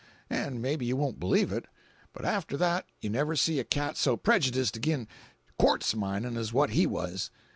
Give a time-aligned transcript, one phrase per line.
[0.31, 1.65] An' may be you won't believe it,
[2.11, 5.07] but after that you never see a cat so prejudiced agin
[5.59, 7.29] quartz mining as what he was.